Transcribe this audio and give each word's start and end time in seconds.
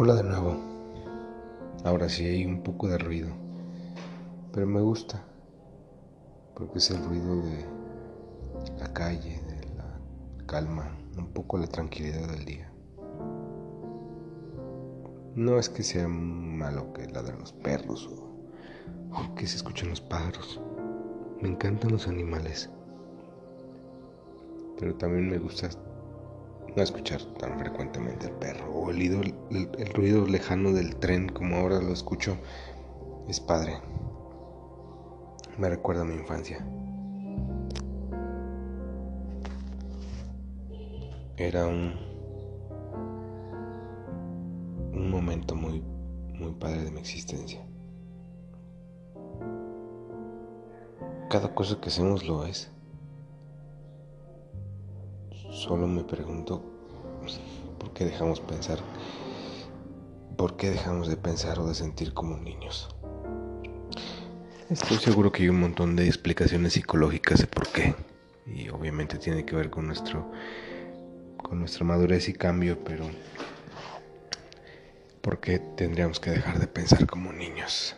Hola 0.00 0.14
de 0.14 0.22
nuevo. 0.22 0.56
Ahora 1.82 2.08
sí 2.08 2.24
hay 2.24 2.46
un 2.46 2.62
poco 2.62 2.86
de 2.86 2.98
ruido, 2.98 3.30
pero 4.52 4.64
me 4.64 4.80
gusta 4.80 5.24
porque 6.54 6.78
es 6.78 6.88
el 6.92 7.04
ruido 7.04 7.42
de 7.42 7.64
la 8.78 8.92
calle, 8.92 9.42
de 9.42 9.74
la 9.74 9.98
calma, 10.46 10.96
un 11.16 11.26
poco 11.32 11.58
la 11.58 11.66
tranquilidad 11.66 12.28
del 12.28 12.44
día. 12.44 12.72
No 15.34 15.58
es 15.58 15.68
que 15.68 15.82
sea 15.82 16.06
malo 16.06 16.92
que 16.92 17.08
ladren 17.08 17.40
los 17.40 17.52
perros 17.52 18.08
o, 18.08 19.34
que 19.34 19.48
se 19.48 19.56
escuchen 19.56 19.90
los 19.90 20.00
pájaros. 20.00 20.60
Me 21.42 21.48
encantan 21.48 21.90
los 21.90 22.06
animales, 22.06 22.70
pero 24.78 24.94
también 24.94 25.28
me 25.28 25.38
gusta 25.38 25.70
no 26.76 26.82
escuchar 26.84 27.20
tan 27.40 27.58
frecuentemente 27.58 28.28
el 28.90 29.92
ruido 29.94 30.26
lejano 30.26 30.72
del 30.72 30.96
tren 30.96 31.28
como 31.28 31.56
ahora 31.56 31.80
lo 31.80 31.92
escucho 31.92 32.36
es 33.28 33.40
padre. 33.40 33.78
Me 35.58 35.68
recuerda 35.68 36.02
a 36.02 36.04
mi 36.04 36.14
infancia. 36.14 36.64
Era 41.36 41.66
un 41.66 41.94
un 44.92 45.10
momento 45.10 45.54
muy 45.54 45.82
muy 46.38 46.52
padre 46.52 46.84
de 46.84 46.90
mi 46.90 47.00
existencia. 47.00 47.64
Cada 51.28 51.54
cosa 51.54 51.80
que 51.80 51.88
hacemos 51.88 52.26
lo 52.26 52.46
es. 52.46 52.70
Solo 55.50 55.86
me 55.86 56.04
pregunto 56.04 56.62
por 57.78 57.92
qué 57.92 58.04
dejamos 58.04 58.40
pensar, 58.40 58.78
por 60.36 60.56
qué 60.56 60.70
dejamos 60.70 61.08
de 61.08 61.16
pensar 61.16 61.58
o 61.58 61.66
de 61.66 61.74
sentir 61.74 62.12
como 62.14 62.36
niños. 62.36 62.88
Estoy 64.70 64.98
seguro 64.98 65.32
que 65.32 65.44
hay 65.44 65.48
un 65.48 65.60
montón 65.60 65.96
de 65.96 66.06
explicaciones 66.06 66.74
psicológicas 66.74 67.38
de 67.38 67.46
por 67.46 67.68
qué. 67.68 67.94
Y 68.46 68.68
obviamente 68.68 69.18
tiene 69.18 69.44
que 69.44 69.56
ver 69.56 69.70
con 69.70 69.86
nuestro 69.86 70.30
con 71.42 71.60
nuestra 71.60 71.84
madurez 71.84 72.28
y 72.28 72.34
cambio, 72.34 72.82
pero 72.84 73.08
¿por 75.22 75.40
qué 75.40 75.58
tendríamos 75.58 76.20
que 76.20 76.30
dejar 76.30 76.58
de 76.58 76.66
pensar 76.66 77.06
como 77.06 77.32
niños? 77.32 77.96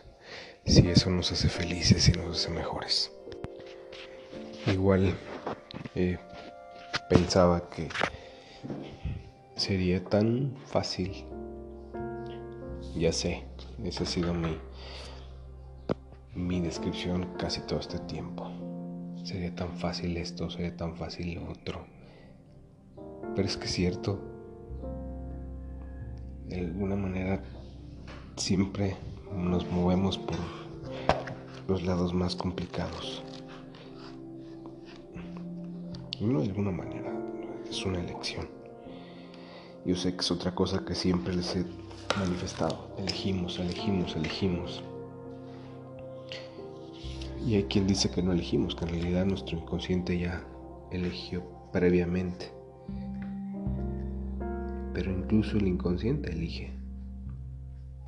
Si 0.65 0.87
eso 0.87 1.09
nos 1.09 1.31
hace 1.31 1.49
felices 1.49 2.07
y 2.07 2.13
nos 2.13 2.37
hace 2.37 2.49
mejores. 2.49 3.11
Igual 4.67 5.15
eh, 5.95 6.19
pensaba 7.09 7.69
que 7.69 7.89
sería 9.61 10.03
tan 10.03 10.55
fácil. 10.65 11.23
Ya 12.95 13.13
sé, 13.13 13.43
esa 13.83 14.03
ha 14.03 14.07
sido 14.07 14.33
mi, 14.33 14.57
mi 16.33 16.59
descripción 16.59 17.27
casi 17.37 17.61
todo 17.61 17.79
este 17.79 17.99
tiempo. 17.99 18.49
Sería 19.23 19.53
tan 19.53 19.69
fácil 19.77 20.17
esto, 20.17 20.49
sería 20.49 20.75
tan 20.75 20.95
fácil 20.95 21.35
lo 21.35 21.51
otro. 21.51 21.85
Pero 23.35 23.47
es 23.47 23.55
que 23.55 23.65
es 23.65 23.71
cierto. 23.71 24.19
De 26.47 26.59
alguna 26.59 26.95
manera 26.95 27.43
siempre 28.37 28.95
nos 29.31 29.69
movemos 29.71 30.17
por 30.17 30.37
los 31.67 31.83
lados 31.83 32.15
más 32.15 32.35
complicados. 32.35 33.23
No 36.19 36.41
de 36.41 36.47
alguna 36.47 36.71
manera 36.71 37.13
es 37.69 37.85
una 37.85 37.99
elección. 37.99 38.60
Yo 39.85 39.95
sé 39.95 40.13
que 40.13 40.19
es 40.19 40.31
otra 40.31 40.53
cosa 40.53 40.85
que 40.85 40.93
siempre 40.93 41.33
les 41.35 41.55
he 41.55 41.65
manifestado. 42.19 42.93
Elegimos, 42.97 43.57
elegimos, 43.59 44.15
elegimos. 44.15 44.83
Y 47.45 47.55
hay 47.55 47.63
quien 47.63 47.87
dice 47.87 48.11
que 48.11 48.21
no 48.21 48.31
elegimos, 48.31 48.75
que 48.75 48.85
en 48.85 48.91
realidad 48.91 49.25
nuestro 49.25 49.57
inconsciente 49.57 50.19
ya 50.19 50.43
eligió 50.91 51.43
previamente. 51.71 52.51
Pero 54.93 55.11
incluso 55.11 55.57
el 55.57 55.67
inconsciente 55.67 56.31
elige. 56.31 56.73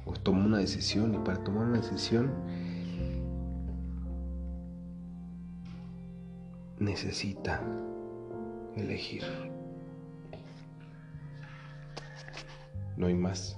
O 0.05 0.13
toma 0.13 0.45
una 0.45 0.57
decisión 0.59 1.15
y 1.15 1.17
para 1.19 1.43
tomar 1.43 1.65
una 1.65 1.79
decisión 1.79 2.29
necesita 6.77 7.63
elegir. 8.75 9.23
No 12.97 13.07
hay 13.07 13.13
más. 13.13 13.57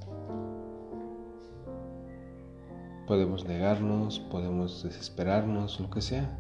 Podemos 3.08 3.46
negarnos, 3.46 4.20
podemos 4.20 4.84
desesperarnos, 4.84 5.80
lo 5.80 5.90
que 5.90 6.02
sea, 6.02 6.38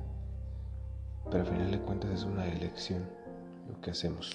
pero 1.29 1.43
al 1.43 1.49
final 1.49 1.71
de 1.71 1.79
cuentas 1.79 2.11
es 2.11 2.23
una 2.23 2.47
elección 2.47 3.03
lo 3.69 3.79
que 3.81 3.91
hacemos. 3.91 4.31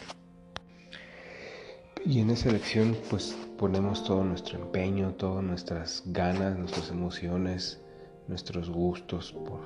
Y 2.05 2.21
en 2.21 2.31
esa 2.31 2.49
elección 2.49 2.97
pues 3.11 3.37
ponemos 3.59 4.05
todo 4.05 4.25
nuestro 4.25 4.59
empeño, 4.59 5.15
todas 5.15 5.45
nuestras 5.45 6.03
ganas, 6.07 6.59
nuestras 6.59 6.91
emociones, 6.91 7.81
nuestros 8.27 8.71
gustos 8.71 9.33
por, 9.33 9.61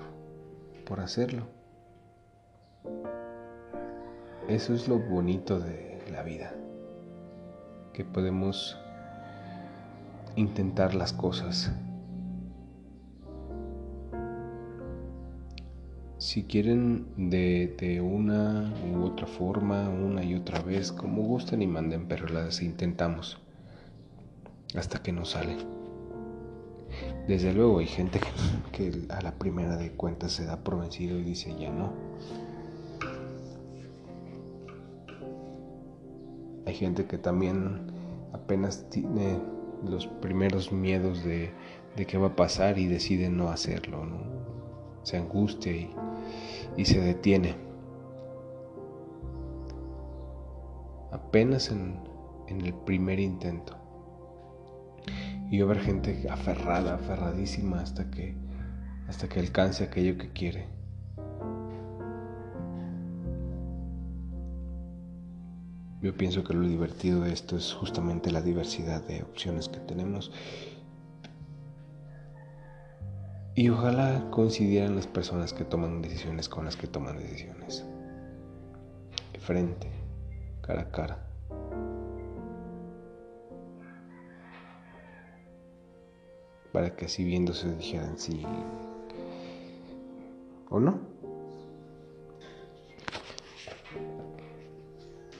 por 0.84 1.00
hacerlo. 1.00 1.46
Eso 4.48 4.74
es 4.74 4.88
lo 4.88 4.98
bonito 4.98 5.60
de 5.60 6.02
la 6.10 6.22
vida, 6.22 6.52
que 7.92 8.04
podemos 8.04 8.76
intentar 10.36 10.94
las 10.94 11.12
cosas. 11.12 11.72
Si 16.18 16.44
quieren 16.44 17.06
de, 17.16 18.00
una 18.00 18.72
u 18.92 19.04
otra 19.04 19.26
forma, 19.26 19.88
una 19.88 20.24
y 20.24 20.34
otra 20.34 20.60
vez, 20.62 20.90
como 20.90 21.22
gusten 21.22 21.62
y 21.62 21.66
manden, 21.66 22.06
pero 22.08 22.26
las 22.26 22.62
intentamos 22.62 23.38
hasta 24.74 25.02
que 25.02 25.12
nos 25.12 25.30
sale. 25.30 25.56
Desde 27.28 27.52
luego 27.52 27.78
hay 27.78 27.86
gente 27.86 28.20
que, 28.72 28.90
que 28.90 29.12
a 29.12 29.20
la 29.20 29.32
primera 29.32 29.76
de 29.76 29.92
cuentas 29.92 30.32
se 30.32 30.44
da 30.44 30.62
por 30.62 30.80
vencido 30.80 31.18
y 31.18 31.22
dice 31.24 31.54
ya 31.58 31.70
no. 31.70 31.92
Hay 36.66 36.74
gente 36.74 37.04
que 37.06 37.18
también 37.18 37.92
apenas 38.32 38.88
tiene 38.88 39.38
los 39.88 40.06
primeros 40.06 40.72
miedos 40.72 41.24
de, 41.24 41.52
de 41.96 42.06
qué 42.06 42.18
va 42.18 42.28
a 42.28 42.36
pasar 42.36 42.78
y 42.78 42.86
decide 42.86 43.28
no 43.28 43.48
hacerlo. 43.48 44.06
Se 45.02 45.16
angustia 45.16 45.72
y, 45.72 45.94
y 46.76 46.84
se 46.84 47.00
detiene. 47.00 47.54
Apenas 51.12 51.70
en, 51.70 52.00
en 52.48 52.60
el 52.62 52.74
primer 52.74 53.20
intento. 53.20 53.76
Y 55.50 55.58
yo 55.58 55.66
ver 55.66 55.80
gente 55.80 56.26
aferrada, 56.30 56.94
aferradísima 56.94 57.80
hasta 57.80 58.10
que, 58.10 58.34
hasta 59.06 59.28
que 59.28 59.40
alcance 59.40 59.84
aquello 59.84 60.16
que 60.16 60.32
quiere. 60.32 60.68
Yo 66.04 66.14
pienso 66.14 66.44
que 66.44 66.52
lo 66.52 66.68
divertido 66.68 67.22
de 67.22 67.32
esto 67.32 67.56
es 67.56 67.72
justamente 67.72 68.30
la 68.30 68.42
diversidad 68.42 69.02
de 69.04 69.22
opciones 69.22 69.70
que 69.70 69.80
tenemos. 69.80 70.30
Y 73.54 73.70
ojalá 73.70 74.28
coincidieran 74.30 74.96
las 74.96 75.06
personas 75.06 75.54
que 75.54 75.64
toman 75.64 76.02
decisiones 76.02 76.50
con 76.50 76.66
las 76.66 76.76
que 76.76 76.88
toman 76.88 77.16
decisiones. 77.16 77.86
De 79.32 79.40
frente, 79.40 79.88
cara 80.60 80.82
a 80.82 80.90
cara. 80.90 81.26
Para 86.70 86.94
que 86.94 87.06
así 87.06 87.24
viéndose 87.24 87.74
dijeran 87.76 88.18
sí 88.18 88.42
o 90.68 90.78
no. 90.78 91.13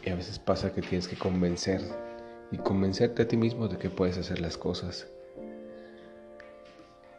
Y 0.05 0.11
a 0.11 0.15
veces 0.17 0.39
pasa 0.39 0.73
que 0.73 0.83
tienes 0.83 1.09
que 1.09 1.17
convencer 1.17 1.81
y 2.51 2.59
convencerte 2.59 3.23
a 3.23 3.29
ti 3.29 3.37
mismo 3.37 3.69
de 3.69 3.79
que 3.79 3.89
puedes 3.89 4.19
hacer 4.19 4.41
las 4.41 4.59
cosas. 4.59 5.07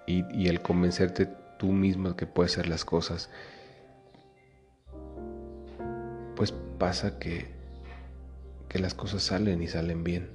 Y, 0.08 0.48
el 0.48 0.62
convencerte 0.62 1.28
tú 1.58 1.72
mismo 1.72 2.10
de 2.10 2.16
que 2.16 2.28
puedes 2.28 2.54
hacer 2.54 2.68
las 2.70 2.86
cosas, 2.86 3.32
pues 6.36 6.54
pasa 6.78 7.18
que, 7.18 7.48
que 8.70 8.78
las 8.78 8.94
cosas 8.94 9.24
salen 9.24 9.64
y 9.64 9.68
salen 9.68 10.04
bien. 10.04 10.30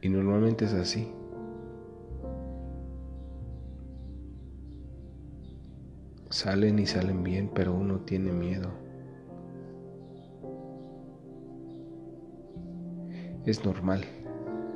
Y 0.00 0.08
normalmente 0.08 0.64
es 0.64 0.72
así. 0.72 1.12
Salen 6.40 6.78
y 6.78 6.86
salen 6.86 7.22
bien, 7.22 7.50
pero 7.54 7.74
uno 7.74 7.98
tiene 8.00 8.32
miedo. 8.32 8.70
es 13.44 13.64
normal 13.64 14.04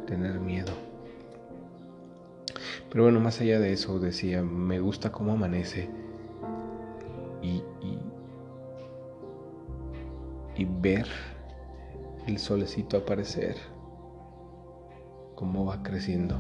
tener 0.07 0.41
miedo. 0.41 0.73
Pero 2.91 3.05
bueno, 3.05 3.21
más 3.21 3.41
allá 3.41 3.61
de 3.61 3.73
eso, 3.73 3.99
decía, 3.99 4.43
me 4.43 4.79
gusta 4.81 5.11
cómo 5.11 5.33
amanece 5.33 5.89
y, 7.43 7.63
y, 7.81 7.99
y 10.57 10.65
ver 10.65 11.07
el 12.27 12.39
solecito 12.39 12.99
aparecer, 12.99 13.57
cómo 15.35 15.65
va 15.65 15.83
creciendo, 15.83 16.37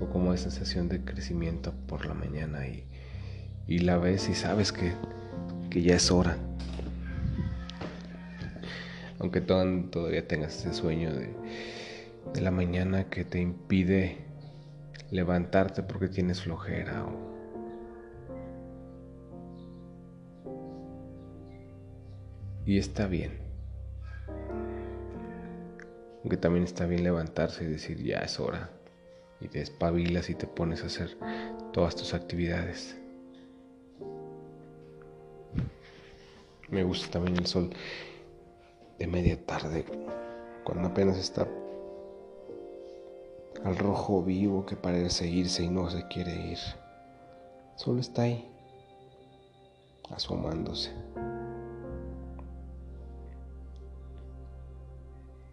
o 0.00 0.08
como 0.10 0.34
esa 0.34 0.50
sensación 0.50 0.88
de 0.88 1.04
crecimiento 1.04 1.72
por 1.86 2.06
la 2.06 2.14
mañana 2.14 2.66
y, 2.68 2.86
y 3.66 3.80
la 3.80 3.98
ves 3.98 4.28
y 4.28 4.34
sabes 4.34 4.72
que, 4.72 4.92
que 5.70 5.82
ya 5.82 5.96
es 5.96 6.10
hora. 6.10 6.36
Aunque 9.18 9.40
todavía 9.40 10.26
tengas 10.28 10.58
ese 10.58 10.74
sueño 10.74 11.12
de, 11.14 11.34
de 12.32 12.40
la 12.40 12.50
mañana 12.50 13.04
que 13.04 13.24
te 13.24 13.40
impide 13.40 14.18
levantarte 15.10 15.82
porque 15.82 16.08
tienes 16.08 16.42
flojera 16.42 17.06
y 22.66 22.78
está 22.78 23.06
bien. 23.06 23.32
Aunque 26.22 26.36
también 26.36 26.64
está 26.64 26.86
bien 26.86 27.04
levantarse 27.04 27.64
y 27.64 27.68
decir 27.68 28.02
ya 28.02 28.18
es 28.18 28.40
hora. 28.40 28.70
Y 29.40 29.48
te 29.48 29.60
espabilas 29.60 30.28
y 30.28 30.34
te 30.34 30.46
pones 30.46 30.82
a 30.82 30.86
hacer 30.86 31.16
todas 31.72 31.94
tus 31.94 32.14
actividades. 32.14 32.96
Me 36.70 36.82
gusta 36.82 37.10
también 37.10 37.36
el 37.36 37.46
sol 37.46 37.70
de 38.98 39.06
media 39.06 39.44
tarde, 39.44 39.84
cuando 40.64 40.88
apenas 40.88 41.16
está 41.18 41.46
al 43.64 43.76
rojo 43.76 44.22
vivo 44.22 44.66
que 44.66 44.76
parece 44.76 45.28
irse 45.28 45.62
y 45.62 45.68
no 45.68 45.90
se 45.90 46.06
quiere 46.08 46.34
ir. 46.34 46.58
Solo 47.76 48.00
está 48.00 48.22
ahí, 48.22 48.48
asomándose. 50.10 50.92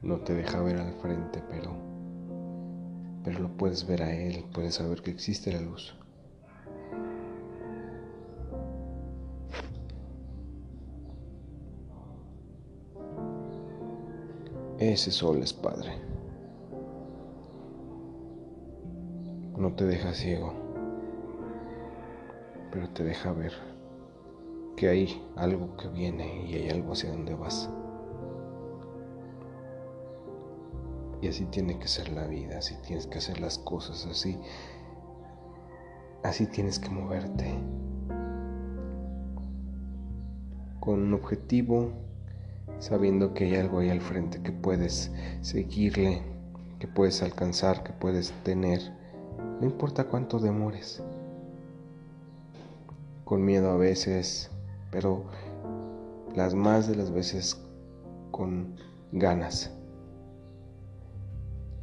no 0.03 0.17
te 0.17 0.33
deja 0.33 0.61
ver 0.61 0.77
al 0.77 0.93
frente, 0.95 1.41
pero 1.49 1.71
pero 3.23 3.39
lo 3.39 3.49
puedes 3.55 3.87
ver 3.87 4.03
a 4.03 4.13
él, 4.13 4.43
puedes 4.53 4.75
saber 4.75 5.01
que 5.01 5.11
existe 5.11 5.53
la 5.53 5.61
luz. 5.61 5.95
Ese 14.91 15.11
sol 15.11 15.41
es 15.41 15.53
Padre. 15.53 15.93
No 19.57 19.71
te 19.71 19.85
deja 19.85 20.13
ciego, 20.13 20.53
pero 22.69 22.89
te 22.89 23.05
deja 23.05 23.31
ver 23.31 23.53
que 24.75 24.89
hay 24.89 25.25
algo 25.37 25.77
que 25.77 25.87
viene 25.87 26.45
y 26.45 26.55
hay 26.55 26.69
algo 26.69 26.91
hacia 26.91 27.11
donde 27.11 27.33
vas. 27.33 27.69
Y 31.21 31.29
así 31.29 31.45
tiene 31.45 31.79
que 31.79 31.87
ser 31.87 32.11
la 32.11 32.27
vida, 32.27 32.57
así 32.57 32.75
tienes 32.85 33.07
que 33.07 33.19
hacer 33.19 33.39
las 33.39 33.59
cosas, 33.59 34.05
así. 34.05 34.37
Así 36.23 36.45
tienes 36.45 36.77
que 36.77 36.89
moverte. 36.89 37.53
Con 40.81 41.03
un 41.03 41.13
objetivo, 41.13 42.02
sabiendo 42.83 43.33
que 43.33 43.45
hay 43.45 43.55
algo 43.55 43.79
ahí 43.79 43.89
al 43.89 44.01
frente 44.01 44.41
que 44.41 44.51
puedes 44.51 45.09
seguirle, 45.39 46.21
que 46.79 46.87
puedes 46.89 47.23
alcanzar, 47.23 47.81
que 47.81 47.93
puedes 47.93 48.33
tener. 48.43 48.81
No 49.61 49.65
importa 49.65 50.03
cuánto 50.03 50.37
demores. 50.37 51.01
Con 53.23 53.45
miedo 53.45 53.71
a 53.71 53.77
veces, 53.77 54.51
pero 54.91 55.23
las 56.35 56.55
más 56.55 56.89
de 56.89 56.97
las 56.97 57.09
veces 57.09 57.57
con 58.31 58.75
ganas. 59.13 59.71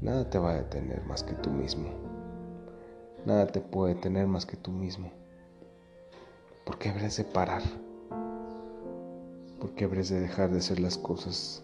Nada 0.02 0.28
te 0.28 0.38
va 0.38 0.50
a 0.50 0.56
detener 0.56 1.02
más 1.06 1.22
que 1.22 1.32
tú 1.32 1.48
mismo. 1.48 1.88
Nada 3.24 3.46
te 3.46 3.62
puede 3.62 3.94
detener 3.94 4.26
más 4.26 4.44
que 4.44 4.58
tú 4.58 4.70
mismo. 4.70 5.10
¿Por 6.66 6.76
qué 6.76 6.90
habrías 6.90 7.16
de 7.16 7.24
parar? 7.24 7.62
¿Por 9.60 9.74
qué 9.74 9.84
habrías 9.84 10.08
de 10.08 10.20
dejar 10.20 10.50
de 10.50 10.58
hacer 10.58 10.80
las 10.80 10.96
cosas? 10.96 11.62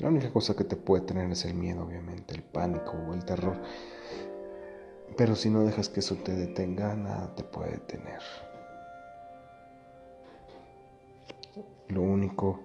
La 0.00 0.08
única 0.08 0.32
cosa 0.32 0.56
que 0.56 0.64
te 0.64 0.76
puede 0.76 1.04
tener 1.04 1.30
es 1.30 1.44
el 1.44 1.54
miedo, 1.54 1.84
obviamente, 1.84 2.34
el 2.34 2.42
pánico 2.42 2.92
o 2.92 3.12
el 3.12 3.24
terror. 3.24 3.56
Pero 5.16 5.36
si 5.36 5.50
no 5.50 5.62
dejas 5.62 5.90
que 5.90 6.00
eso 6.00 6.16
te 6.16 6.32
detenga, 6.32 6.94
nada 6.94 7.34
te 7.34 7.42
puede 7.42 7.72
detener. 7.72 8.20
Lo 11.88 12.02
único 12.02 12.60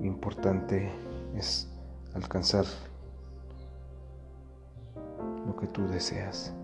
importante 0.00 0.90
es 1.34 1.68
alcanzar 2.14 2.64
lo 5.46 5.56
que 5.56 5.66
tú 5.66 5.86
deseas. 5.88 6.54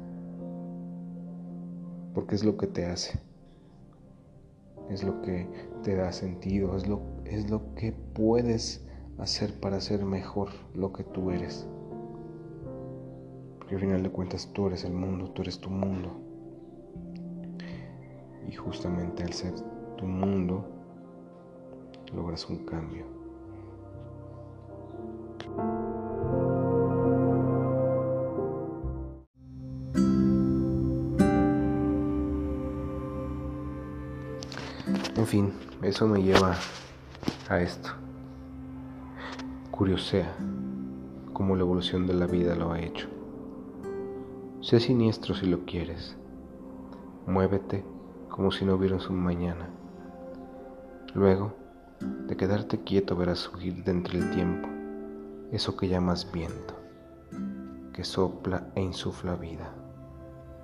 Porque 2.14 2.34
es 2.34 2.44
lo 2.44 2.56
que 2.56 2.66
te 2.66 2.86
hace. 2.86 3.27
Es 4.90 5.02
lo 5.02 5.20
que 5.22 5.48
te 5.82 5.96
da 5.96 6.12
sentido. 6.12 6.76
Es 6.76 6.88
lo, 6.88 7.02
es 7.24 7.50
lo 7.50 7.74
que 7.74 7.92
puedes 7.92 8.86
hacer 9.18 9.58
para 9.60 9.80
ser 9.80 10.04
mejor 10.04 10.48
lo 10.74 10.92
que 10.92 11.04
tú 11.04 11.30
eres. 11.30 11.68
Porque 13.58 13.74
al 13.74 13.80
final 13.80 14.02
de 14.02 14.10
cuentas 14.10 14.50
tú 14.52 14.68
eres 14.68 14.84
el 14.84 14.92
mundo, 14.92 15.30
tú 15.30 15.42
eres 15.42 15.58
tu 15.60 15.70
mundo. 15.70 16.10
Y 18.48 18.52
justamente 18.52 19.22
al 19.22 19.32
ser 19.32 19.52
tu 19.96 20.06
mundo, 20.06 20.64
logras 22.14 22.48
un 22.48 22.64
cambio. 22.64 23.17
En 35.18 35.26
fin, 35.26 35.52
eso 35.82 36.06
me 36.06 36.22
lleva 36.22 36.54
a 37.48 37.60
esto. 37.60 37.90
Curiosea 39.72 40.32
cómo 41.32 41.56
la 41.56 41.62
evolución 41.62 42.06
de 42.06 42.14
la 42.14 42.26
vida 42.26 42.54
lo 42.54 42.70
ha 42.70 42.78
hecho. 42.78 43.08
Sé 44.60 44.78
siniestro 44.78 45.34
si 45.34 45.46
lo 45.46 45.64
quieres. 45.64 46.16
Muévete 47.26 47.84
como 48.28 48.52
si 48.52 48.64
no 48.64 48.76
hubieras 48.76 49.10
un 49.10 49.16
mañana. 49.16 49.68
Luego, 51.14 51.52
de 52.28 52.36
quedarte 52.36 52.84
quieto 52.84 53.16
verás 53.16 53.40
surgir 53.40 53.82
de 53.82 53.90
entre 53.90 54.20
el 54.20 54.30
tiempo 54.30 54.68
eso 55.50 55.76
que 55.76 55.88
llamas 55.88 56.30
viento, 56.30 56.74
que 57.92 58.04
sopla 58.04 58.68
e 58.76 58.82
insufla 58.82 59.34
vida, 59.34 59.74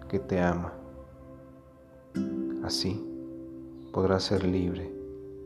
que 0.08 0.20
te 0.20 0.40
ama. 0.40 0.74
Así, 2.62 3.13
podrás 3.94 4.24
ser 4.24 4.42
libre 4.42 4.92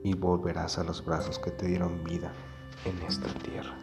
y 0.02 0.14
volverás 0.14 0.78
a 0.78 0.84
los 0.84 1.04
brazos 1.04 1.38
que 1.38 1.50
te 1.50 1.66
dieron 1.66 2.02
vida 2.02 2.32
en 2.86 3.06
esta 3.06 3.28
tierra. 3.40 3.76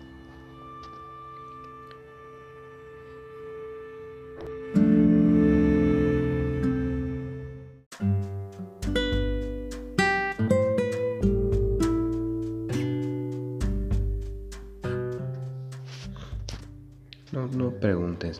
No, 17.31 17.47
no 17.49 17.69
preguntes. 17.79 18.39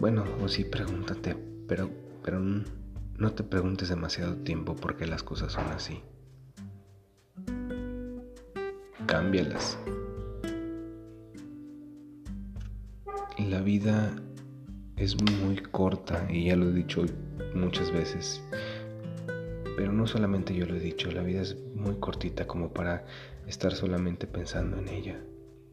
Bueno, 0.00 0.24
o 0.42 0.48
sí 0.48 0.64
pregúntate, 0.64 0.89
preguntes 3.50 3.88
demasiado 3.88 4.36
tiempo 4.36 4.76
por 4.76 4.96
qué 4.96 5.06
las 5.06 5.22
cosas 5.22 5.52
son 5.52 5.66
así. 5.66 6.00
Cámbialas. 9.06 9.76
La 13.38 13.60
vida 13.60 14.12
es 14.96 15.20
muy 15.20 15.56
corta 15.56 16.26
y 16.30 16.46
ya 16.46 16.56
lo 16.56 16.68
he 16.68 16.72
dicho 16.72 17.04
muchas 17.54 17.90
veces. 17.90 18.40
Pero 19.76 19.92
no 19.92 20.06
solamente 20.06 20.54
yo 20.54 20.66
lo 20.66 20.76
he 20.76 20.80
dicho, 20.80 21.10
la 21.10 21.22
vida 21.22 21.40
es 21.40 21.56
muy 21.74 21.96
cortita 21.96 22.46
como 22.46 22.72
para 22.72 23.04
estar 23.46 23.72
solamente 23.72 24.26
pensando 24.26 24.78
en 24.78 24.88
ella 24.88 25.20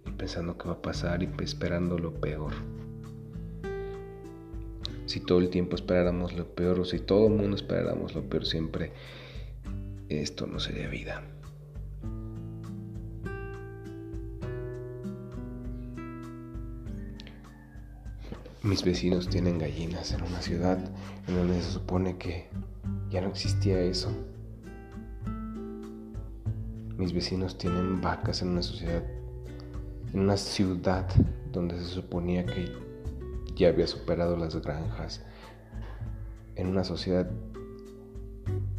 y 0.05 0.11
pensando 0.11 0.57
qué 0.57 0.67
va 0.67 0.75
a 0.75 0.81
pasar 0.81 1.21
y 1.21 1.29
esperando 1.43 1.99
lo 1.99 2.13
peor 2.13 2.53
si 5.07 5.21
todo 5.21 5.39
el 5.39 5.49
tiempo 5.49 5.75
esperáramos 5.75 6.33
lo 6.33 6.45
peor 6.53 6.81
o 6.81 6.85
si 6.85 6.99
todo 6.99 7.27
el 7.27 7.33
mundo 7.33 7.55
esperáramos 7.55 8.13
lo 8.13 8.23
peor 8.23 8.45
siempre, 8.45 8.91
esto 10.09 10.47
no 10.47 10.59
sería 10.59 10.87
vida. 10.89 11.23
Mis 18.63 18.83
vecinos 18.83 19.29
tienen 19.29 19.59
gallinas 19.59 20.11
en 20.11 20.23
una 20.23 20.41
ciudad 20.41 20.77
en 21.27 21.35
donde 21.35 21.61
se 21.61 21.71
supone 21.71 22.17
que 22.17 22.49
ya 23.09 23.21
no 23.21 23.29
existía 23.29 23.79
eso. 23.79 24.11
Mis 26.97 27.13
vecinos 27.13 27.57
tienen 27.57 28.01
vacas 28.01 28.41
en 28.41 28.49
una 28.49 28.61
sociedad, 28.61 29.03
en 30.13 30.19
una 30.19 30.35
ciudad 30.35 31.07
donde 31.53 31.77
se 31.79 31.85
suponía 31.85 32.45
que 32.45 32.86
ya 33.57 33.69
había 33.69 33.87
superado 33.87 34.37
las 34.37 34.55
granjas, 34.61 35.23
en 36.55 36.67
una 36.67 36.83
sociedad 36.83 37.29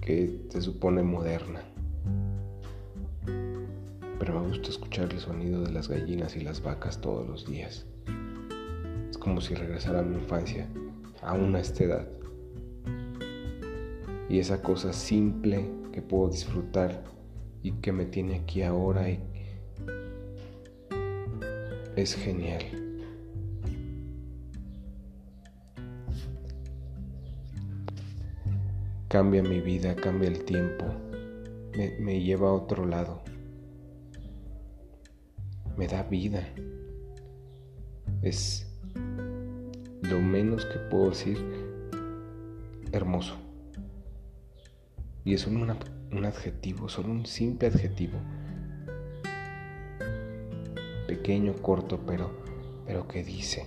que 0.00 0.46
se 0.48 0.62
supone 0.62 1.02
moderna. 1.02 1.62
Pero 4.18 4.40
me 4.40 4.48
gusta 4.48 4.70
escuchar 4.70 5.12
el 5.12 5.20
sonido 5.20 5.62
de 5.62 5.72
las 5.72 5.88
gallinas 5.88 6.36
y 6.36 6.40
las 6.40 6.62
vacas 6.62 7.00
todos 7.00 7.28
los 7.28 7.46
días. 7.46 7.86
Es 9.10 9.18
como 9.18 9.40
si 9.40 9.54
regresara 9.54 10.00
a 10.00 10.02
mi 10.02 10.16
infancia, 10.16 10.68
aún 11.22 11.54
a 11.56 11.60
esta 11.60 11.84
edad. 11.84 12.08
Y 14.28 14.38
esa 14.38 14.62
cosa 14.62 14.92
simple 14.92 15.70
que 15.92 16.02
puedo 16.02 16.30
disfrutar 16.30 17.02
y 17.62 17.72
que 17.72 17.92
me 17.92 18.06
tiene 18.06 18.36
aquí 18.36 18.62
ahora 18.62 19.10
y 19.10 19.20
es 21.96 22.14
genial. 22.14 22.87
Cambia 29.08 29.42
mi 29.42 29.62
vida, 29.62 29.96
cambia 29.96 30.28
el 30.28 30.44
tiempo, 30.44 30.84
me, 31.98 32.20
lleva 32.20 32.50
a 32.50 32.52
otro 32.52 32.84
lado, 32.84 33.22
me 35.78 35.88
da 35.88 36.02
vida. 36.02 36.46
Es 38.20 38.70
lo 40.02 40.20
menos 40.20 40.66
que 40.66 40.78
puedo 40.90 41.08
decir 41.08 41.38
hermoso. 42.92 43.36
Y 45.24 45.32
es 45.32 45.46
un, 45.46 45.56
un 46.12 46.24
adjetivo, 46.26 46.90
solo 46.90 47.10
un 47.10 47.24
simple 47.24 47.68
adjetivo. 47.68 48.18
Pequeño, 51.06 51.54
corto, 51.62 51.98
pero, 52.06 52.30
pero 52.84 53.08
que 53.08 53.24
dice. 53.24 53.64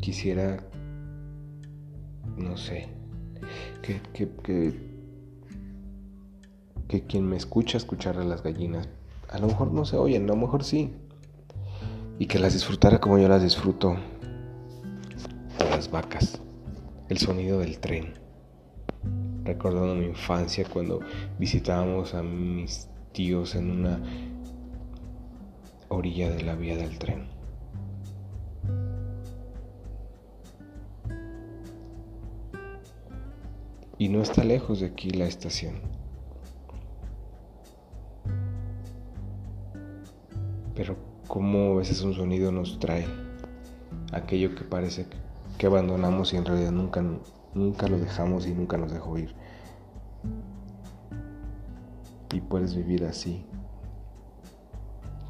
Quisiera, 0.00 0.64
no 2.36 2.56
sé, 2.56 2.88
que, 3.82 4.00
que, 4.12 4.28
que, 4.42 4.74
que 6.88 7.02
quien 7.02 7.28
me 7.28 7.36
escucha 7.36 7.78
escuchar 7.78 8.16
las 8.16 8.42
gallinas, 8.42 8.88
a 9.28 9.38
lo 9.38 9.48
mejor 9.48 9.72
no 9.72 9.84
se 9.84 9.96
oyen, 9.96 10.24
a 10.24 10.28
lo 10.28 10.36
mejor 10.36 10.64
sí, 10.64 10.92
y 12.18 12.26
que 12.26 12.38
las 12.38 12.54
disfrutara 12.54 13.00
como 13.00 13.18
yo 13.18 13.28
las 13.28 13.42
disfruto, 13.42 13.96
las 15.58 15.90
vacas. 15.90 16.40
El 17.08 17.18
sonido 17.18 17.60
del 17.60 17.78
tren. 17.78 18.14
Recordando 19.44 19.94
mi 19.94 20.06
infancia 20.06 20.64
cuando 20.68 21.00
visitábamos 21.38 22.14
a 22.14 22.22
mis 22.22 22.88
tíos 23.12 23.54
en 23.54 23.70
una 23.70 24.00
orilla 25.88 26.30
de 26.30 26.42
la 26.42 26.56
vía 26.56 26.76
del 26.76 26.98
tren. 26.98 27.35
Y 33.98 34.08
no 34.08 34.22
está 34.22 34.44
lejos 34.44 34.80
de 34.80 34.86
aquí 34.86 35.10
la 35.10 35.26
estación. 35.26 35.80
Pero 40.74 40.96
como 41.26 41.72
a 41.72 41.76
veces 41.76 42.02
un 42.02 42.14
sonido 42.14 42.52
nos 42.52 42.78
trae 42.78 43.06
aquello 44.12 44.54
que 44.54 44.64
parece 44.64 45.06
que 45.06 45.26
que 45.58 45.66
abandonamos 45.66 46.32
y 46.32 46.36
en 46.36 46.44
realidad 46.44 46.72
nunca, 46.72 47.02
nunca 47.54 47.88
lo 47.88 47.98
dejamos 47.98 48.46
y 48.46 48.54
nunca 48.54 48.76
nos 48.76 48.92
dejó 48.92 49.18
ir. 49.18 49.34
Y 52.32 52.40
puedes 52.40 52.74
vivir 52.74 53.04
así. 53.04 53.44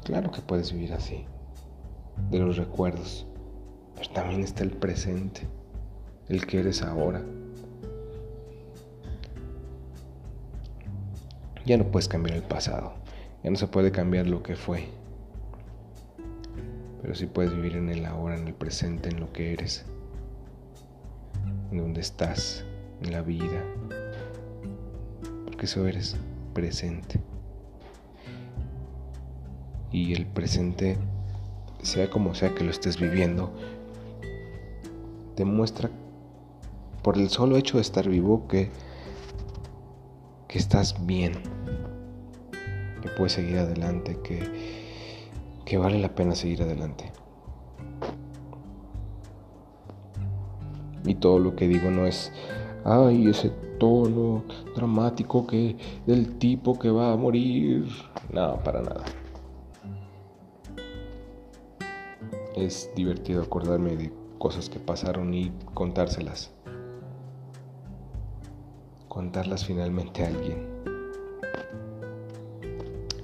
Claro 0.03 0.31
que 0.31 0.41
puedes 0.41 0.73
vivir 0.73 0.93
así. 0.93 1.25
De 2.29 2.39
los 2.39 2.57
recuerdos. 2.57 3.27
Pero 3.95 4.09
también 4.09 4.41
está 4.41 4.63
el 4.63 4.71
presente. 4.71 5.47
El 6.27 6.45
que 6.45 6.59
eres 6.59 6.81
ahora. 6.81 7.23
Ya 11.67 11.77
no 11.77 11.83
puedes 11.83 12.07
cambiar 12.07 12.35
el 12.37 12.43
pasado. 12.43 12.93
Ya 13.43 13.51
no 13.51 13.57
se 13.57 13.67
puede 13.67 13.91
cambiar 13.91 14.25
lo 14.25 14.41
que 14.41 14.55
fue. 14.55 14.87
Pero 17.03 17.13
sí 17.13 17.27
puedes 17.27 17.53
vivir 17.53 17.75
en 17.75 17.89
el 17.89 18.05
ahora, 18.05 18.35
en 18.35 18.47
el 18.47 18.55
presente, 18.55 19.09
en 19.09 19.19
lo 19.19 19.31
que 19.31 19.53
eres 19.53 19.85
en 21.71 21.77
donde 21.77 22.01
estás 22.01 22.63
en 23.01 23.11
la 23.11 23.21
vida, 23.21 23.63
porque 25.45 25.65
eso 25.65 25.87
eres 25.87 26.15
presente. 26.53 27.19
Y 29.91 30.13
el 30.13 30.25
presente, 30.25 30.97
sea 31.81 32.09
como 32.09 32.35
sea 32.35 32.53
que 32.53 32.63
lo 32.63 32.71
estés 32.71 32.99
viviendo, 32.99 33.53
demuestra 35.35 35.89
por 37.03 37.17
el 37.17 37.29
solo 37.29 37.57
hecho 37.57 37.77
de 37.77 37.81
estar 37.81 38.07
vivo 38.09 38.47
que, 38.47 38.69
que 40.47 40.57
estás 40.57 41.05
bien, 41.05 41.33
que 43.01 43.09
puedes 43.09 43.33
seguir 43.33 43.57
adelante, 43.59 44.19
que, 44.23 44.41
que 45.65 45.77
vale 45.77 45.99
la 45.99 46.15
pena 46.15 46.35
seguir 46.35 46.63
adelante. 46.63 47.11
Y 51.05 51.15
todo 51.15 51.39
lo 51.39 51.55
que 51.55 51.67
digo 51.67 51.89
no 51.89 52.05
es, 52.05 52.31
ay, 52.83 53.29
ese 53.29 53.49
tono 53.79 54.43
dramático 54.75 55.47
que 55.47 55.77
del 56.05 56.37
tipo 56.37 56.77
que 56.77 56.89
va 56.89 57.13
a 57.13 57.15
morir. 57.15 57.87
No, 58.31 58.61
para 58.63 58.81
nada. 58.81 59.05
Es 62.55 62.91
divertido 62.95 63.43
acordarme 63.43 63.95
de 63.95 64.11
cosas 64.37 64.69
que 64.69 64.79
pasaron 64.79 65.33
y 65.33 65.51
contárselas. 65.73 66.51
Contarlas 69.07 69.65
finalmente 69.65 70.23
a 70.23 70.27
alguien. 70.27 70.76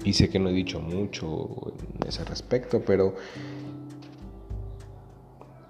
Y 0.04 0.14
sé 0.14 0.30
que 0.30 0.40
no 0.40 0.50
he 0.50 0.54
dicho 0.54 0.80
mucho 0.80 1.74
en 2.02 2.08
ese 2.08 2.26
respecto, 2.26 2.82
pero 2.86 3.16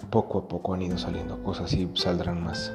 poco 0.10 0.40
a 0.40 0.48
poco 0.48 0.74
han 0.74 0.82
ido 0.82 0.98
saliendo 0.98 1.42
cosas 1.44 1.74
y 1.74 1.90
saldrán 1.94 2.44
más. 2.44 2.72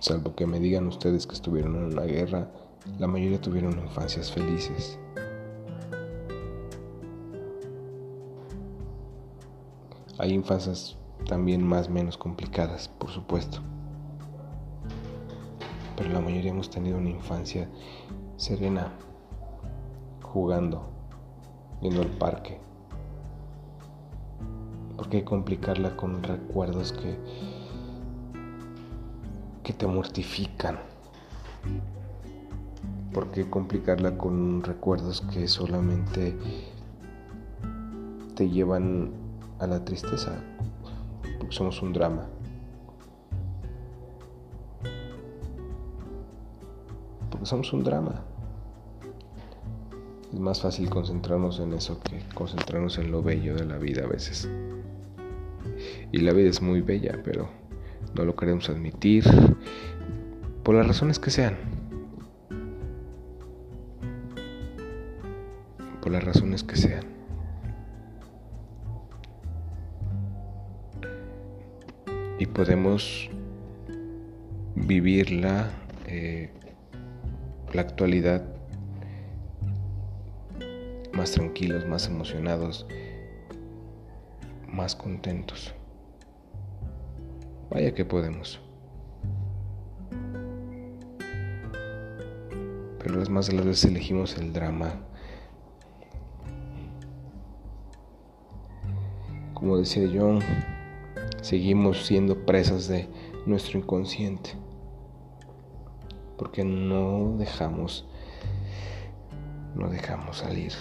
Salvo 0.00 0.34
que 0.34 0.46
me 0.46 0.60
digan 0.60 0.86
ustedes 0.86 1.26
que 1.26 1.34
estuvieron 1.34 1.76
en 1.76 1.84
una 1.84 2.02
guerra, 2.02 2.50
la 2.98 3.06
mayoría 3.06 3.40
tuvieron 3.40 3.78
infancias 3.78 4.30
felices. 4.30 4.98
Hay 10.18 10.32
infancias 10.32 10.96
también 11.26 11.66
más 11.66 11.88
menos 11.88 12.16
complicadas, 12.16 12.88
por 12.88 13.10
supuesto. 13.10 13.60
Pero 15.96 16.10
la 16.10 16.20
mayoría 16.20 16.50
hemos 16.50 16.70
tenido 16.70 16.98
una 16.98 17.10
infancia 17.10 17.68
serena, 18.36 18.92
jugando, 20.22 20.88
yendo 21.80 22.02
al 22.02 22.08
parque, 22.08 22.58
¿Por 24.96 25.08
qué 25.08 25.24
complicarla 25.24 25.96
con 25.96 26.22
recuerdos 26.22 26.92
que, 26.92 27.18
que 29.64 29.72
te 29.72 29.86
mortifican? 29.88 30.78
¿Por 33.12 33.30
qué 33.32 33.48
complicarla 33.50 34.16
con 34.16 34.62
recuerdos 34.62 35.20
que 35.20 35.48
solamente 35.48 36.36
te 38.36 38.48
llevan 38.48 39.10
a 39.58 39.66
la 39.66 39.84
tristeza? 39.84 40.32
Porque 41.38 41.54
somos 41.54 41.82
un 41.82 41.92
drama. 41.92 42.26
Somos 47.44 47.74
un 47.74 47.84
drama. 47.84 48.24
Es 50.32 50.40
más 50.40 50.62
fácil 50.62 50.88
concentrarnos 50.88 51.60
en 51.60 51.74
eso 51.74 52.00
que 52.00 52.20
concentrarnos 52.34 52.96
en 52.96 53.12
lo 53.12 53.22
bello 53.22 53.54
de 53.54 53.66
la 53.66 53.76
vida 53.76 54.04
a 54.04 54.06
veces. 54.06 54.48
Y 56.10 56.18
la 56.18 56.32
vida 56.32 56.48
es 56.48 56.62
muy 56.62 56.80
bella, 56.80 57.20
pero 57.22 57.50
no 58.14 58.24
lo 58.24 58.34
queremos 58.34 58.70
admitir 58.70 59.24
por 60.62 60.74
las 60.74 60.86
razones 60.86 61.18
que 61.18 61.30
sean. 61.30 61.56
Por 66.00 66.12
las 66.12 66.24
razones 66.24 66.64
que 66.64 66.76
sean. 66.76 67.04
Y 72.38 72.46
podemos 72.46 73.28
vivir 74.74 75.30
la, 75.30 75.70
eh, 76.06 76.50
la 77.74 77.82
actualidad 77.82 78.44
más 81.12 81.32
tranquilos, 81.32 81.86
más 81.86 82.06
emocionados, 82.06 82.86
más 84.68 84.94
contentos. 84.94 85.74
Vaya 87.70 87.92
que 87.92 88.04
podemos. 88.04 88.60
Pero 93.00 93.16
las 93.16 93.28
más 93.28 93.48
de 93.48 93.54
las 93.54 93.66
veces 93.66 93.90
elegimos 93.90 94.38
el 94.38 94.52
drama. 94.52 94.94
Como 99.54 99.78
decía 99.78 100.08
John, 100.14 100.38
seguimos 101.42 102.06
siendo 102.06 102.46
presas 102.46 102.86
de 102.86 103.08
nuestro 103.46 103.80
inconsciente. 103.80 104.63
Porque 106.36 106.64
no 106.64 107.36
dejamos 107.38 108.06
no 109.74 109.88
dejamos 109.88 110.38
salir 110.38 110.72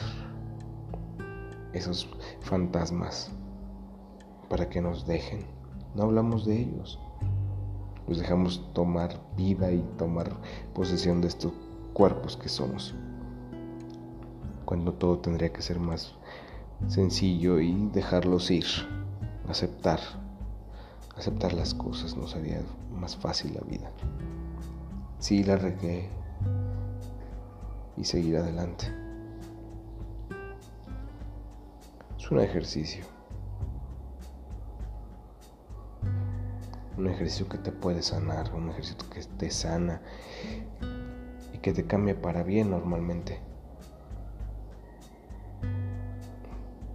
esos 1.74 2.08
fantasmas 2.42 3.32
para 4.50 4.70
que 4.70 4.82
nos 4.82 5.08
dejen. 5.08 5.46
No 5.96 6.04
hablamos 6.04 6.46
de 6.46 6.62
ellos. 6.62 7.00
Los 8.08 8.20
dejamos 8.20 8.72
tomar 8.74 9.20
vida 9.36 9.72
y 9.72 9.80
tomar 9.98 10.32
posesión 10.76 11.22
de 11.22 11.30
estos 11.30 11.54
cuerpos 11.94 12.38
que 12.38 12.50
somos. 12.50 12.94
Cuando 14.66 14.94
todo 14.94 15.20
tendría 15.20 15.52
que 15.52 15.62
ser 15.62 15.80
más 15.80 16.14
sencillo 16.88 17.60
y 17.60 17.90
dejarlos 17.94 18.52
ir, 18.52 18.66
aceptar, 19.48 20.00
aceptar 21.16 21.54
las 21.54 21.74
cosas 21.74 22.16
nos 22.16 22.36
haría 22.36 22.62
más 22.92 23.16
fácil 23.16 23.54
la 23.56 23.62
vida. 23.62 23.90
Sí, 25.24 25.42
la 25.42 25.56
regué 25.56 26.10
y 27.96 28.04
seguir 28.04 28.36
adelante. 28.36 28.88
Es 32.18 32.30
un 32.30 32.42
ejercicio. 32.42 33.06
Un 36.98 37.08
ejercicio 37.08 37.48
que 37.48 37.58
te 37.58 37.72
puede 37.72 38.02
sanar, 38.02 38.54
un 38.54 38.68
ejercicio 38.72 39.10
que 39.10 39.22
te 39.38 39.50
sana 39.50 40.02
y 41.54 41.58
que 41.60 41.72
te 41.72 41.88
cambia 41.88 42.22
para 42.22 42.44
bien 42.44 42.72
normalmente. 42.72 43.40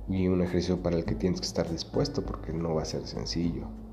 Y 0.07 0.29
un 0.29 0.43
ejercicio 0.43 0.83
para 0.83 0.97
el 0.97 1.07
que 1.07 1.15
tienes 1.15 1.41
que 1.41 1.47
estar 1.47 1.71
dispuesto 1.71 2.23
porque 2.23 2.53
no 2.53 2.75
va 2.75 2.83
a 2.83 2.85
ser 2.85 3.07
sencillo. 3.07 3.88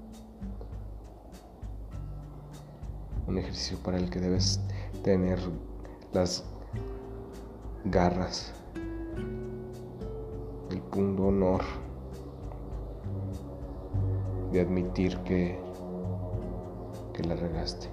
Un 3.35 3.39
ejercicio 3.39 3.77
para 3.79 3.97
el 3.97 4.09
que 4.09 4.21
debes 4.21 4.61
tener 5.03 5.37
las 6.13 6.45
garras, 7.83 8.53
el 10.71 10.79
punto 10.79 11.23
honor 11.23 11.61
de 14.53 14.61
admitir 14.61 15.17
que, 15.25 15.59
que 17.13 17.23
la 17.25 17.35
regaste. 17.35 17.89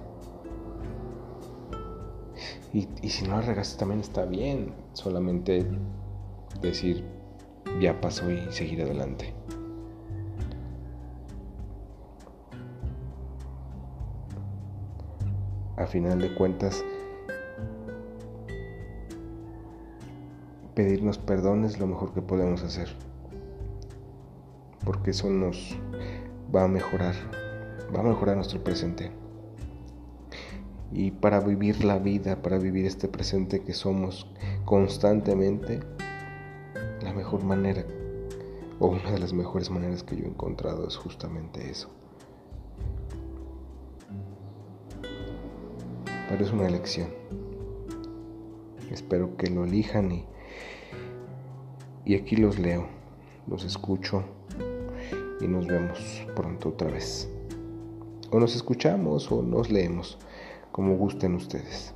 Y, 2.71 2.87
y 3.01 3.09
si 3.09 3.27
no 3.27 3.35
la 3.35 3.41
regaste 3.41 3.77
también 3.77 3.99
está 3.99 4.23
bien, 4.23 4.73
solamente 4.93 5.67
decir 6.61 7.03
ya 7.81 7.99
pasó 7.99 8.31
y 8.31 8.49
seguir 8.53 8.81
adelante. 8.81 9.33
A 15.83 15.85
final 15.85 16.17
de 16.21 16.33
cuentas, 16.33 16.81
pedirnos 20.75 21.17
perdón 21.17 21.65
es 21.65 21.77
lo 21.77 21.87
mejor 21.87 22.13
que 22.13 22.21
podemos 22.21 22.63
hacer. 22.63 22.87
Porque 24.85 25.11
eso 25.11 25.29
nos 25.29 25.77
va 26.55 26.63
a 26.63 26.67
mejorar, 26.69 27.15
va 27.93 27.99
a 27.99 28.03
mejorar 28.03 28.37
nuestro 28.37 28.63
presente. 28.63 29.11
Y 30.93 31.11
para 31.11 31.41
vivir 31.41 31.83
la 31.83 31.99
vida, 31.99 32.41
para 32.41 32.59
vivir 32.59 32.85
este 32.85 33.09
presente 33.09 33.59
que 33.59 33.73
somos 33.73 34.25
constantemente, 34.63 35.81
la 37.01 37.11
mejor 37.11 37.43
manera, 37.43 37.83
o 38.79 38.87
una 38.87 39.11
de 39.11 39.19
las 39.19 39.33
mejores 39.33 39.69
maneras 39.69 40.01
que 40.01 40.15
yo 40.15 40.23
he 40.23 40.29
encontrado 40.29 40.87
es 40.87 40.95
justamente 40.95 41.69
eso. 41.69 41.89
Es 46.39 46.51
una 46.51 46.67
elección. 46.67 47.07
Espero 48.91 49.37
que 49.37 49.49
lo 49.49 49.63
elijan 49.63 50.11
y 50.11 50.25
y 52.05 52.15
aquí 52.15 52.35
los 52.35 52.59
leo, 52.59 52.85
los 53.47 53.63
escucho 53.63 54.23
y 55.39 55.47
nos 55.47 55.67
vemos 55.67 56.25
pronto 56.35 56.69
otra 56.69 56.89
vez. 56.89 57.29
O 58.29 58.39
nos 58.39 58.55
escuchamos 58.55 59.31
o 59.31 59.41
nos 59.41 59.69
leemos, 59.71 60.17
como 60.71 60.97
gusten 60.97 61.35
ustedes. 61.35 61.93